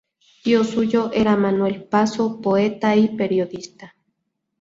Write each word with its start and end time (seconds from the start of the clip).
Tío 0.43 0.63
suyo 0.63 1.11
era 1.13 1.35
Manuel 1.37 1.83
Paso, 1.83 2.41
poeta 2.41 2.95
y 2.95 3.15
periodista. 3.15 3.93